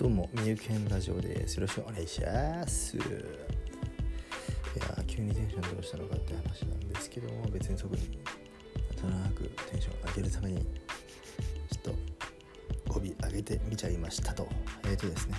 [0.00, 1.56] どうもみゆけんラジオです。
[1.56, 2.96] よろしくお願いします。
[2.96, 3.04] いや
[5.06, 8.18] 急にテンションどうしたのかって話なんですけども別に特に
[9.02, 10.66] なんとなくテンション上げるためにちょ
[11.76, 14.48] っと語尾上げてみちゃいましたと。
[14.84, 15.34] えっ、ー、とですね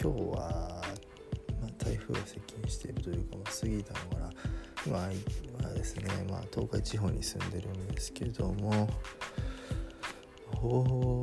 [0.00, 0.82] 今日は、
[1.60, 4.30] まあ、台風が接近しているというか、まあ、過ぎたのかな。
[4.86, 4.96] 今
[5.68, 8.88] はですね、まあ、東海地方に住んでるんですけども
[10.62, 11.15] お何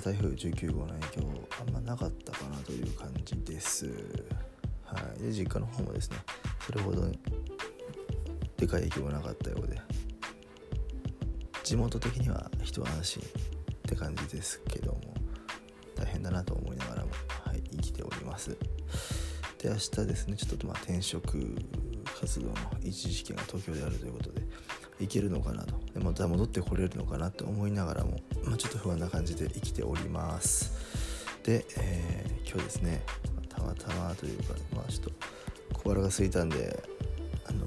[0.00, 3.86] 台風19号の影響あんまなかったかなという感じです。
[4.84, 6.16] はい、で実家の方もですね
[6.66, 7.02] それほど
[8.56, 9.80] でかい影響はなかったようで
[11.62, 13.26] 地元的には一安心っ
[13.82, 15.00] て感じですけども
[15.94, 17.10] 大変だなと思いながらも、
[17.44, 18.56] はい、生きております。
[19.58, 21.56] で明日ですねちょっとまあ転職
[22.20, 24.42] 活動の一時試験が東京であるということで
[25.00, 25.74] 行けるのかなと。
[25.94, 30.72] でまた戻ってこれるのかなと思いながらも、まあ、ちょっと不安な感じで生きております。
[31.42, 33.02] で、えー、今日ですね
[33.48, 35.10] たまたまというかまあちょっと
[35.72, 36.84] 小腹が空いたんで
[37.46, 37.66] あの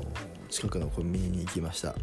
[0.49, 1.95] 近くのコンビニに行きました。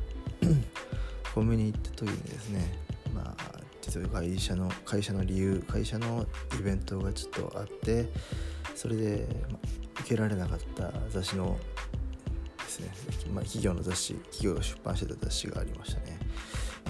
[1.33, 2.79] コンビニ行った時にですね
[3.15, 6.27] まあ実は会社の会社の理由会社の
[6.59, 8.09] イベントがちょっとあって
[8.75, 9.59] それで、まあ、
[10.01, 11.57] 受けられなかった雑誌の
[12.79, 16.19] ですね、まあ、企業の雑誌企業が出版してた雑誌がありましたね。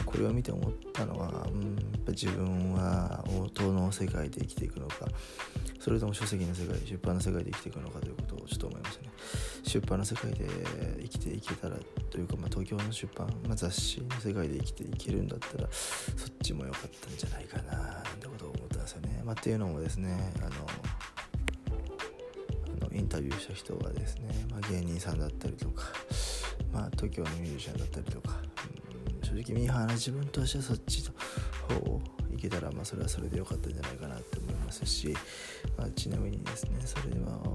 [0.05, 5.07] これを見て思ったのは、うん、やっぱ自分は応答の世界で生きていくのか
[5.81, 9.11] それとも書籍の世界出版の世界で生きていくのかということをちょっと思いましたね。
[9.65, 10.47] 出版の世界で
[11.03, 11.77] 生きていけたら
[12.11, 20.51] というか、まあ、東京の出版、まあ、雑誌の世界で生きていけるんだったらそっちも良かったんじゃないかなってことを思ったんですよね、まあ、っていうのもですねあの
[23.01, 25.85] インタビューした人がですね、まあ、芸人さんだったりとか、
[26.73, 28.37] まあ、東京のミュージシャンだったりとか、
[29.23, 31.03] うん、正直ミーハーな自分としてはそっち
[31.71, 35.15] の方をいけたら、まあ、それはそれで良かったんじゃないかなって思いますし、
[35.79, 37.49] まあ、ちなみにですねそれでまあ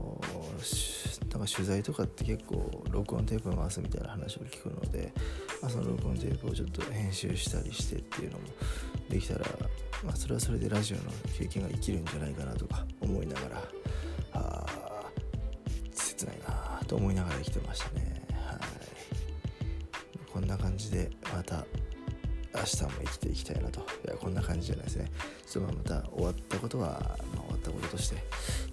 [1.35, 5.11] なんか取材とかって結構録音テープ回すみたいな話を聞くので、
[5.61, 8.45] まあ、その録音テープをちょっと編集したりしてっていうのも
[9.09, 9.45] できたら、
[10.03, 11.03] まあ、それはそれでラジオの
[11.37, 13.63] 経験が生きるんじゃないかなとか思いながら
[16.85, 18.25] と思いながら生きてましたね。
[18.33, 18.59] はい。
[20.31, 21.65] こんな感じでまた
[22.53, 23.79] 明日も生きていきたいなと。
[23.79, 25.11] いやこんな感じじゃないですね。
[25.47, 26.87] ちょっとまた終わったことは、
[27.35, 28.17] まあ、終わったこととして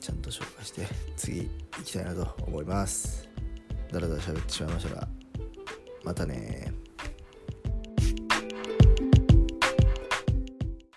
[0.01, 0.87] ちゃんと紹介して
[1.17, 3.29] 次行きたいなと思います。
[3.91, 5.09] だらだら喋ってしまいましたが
[6.03, 6.73] またね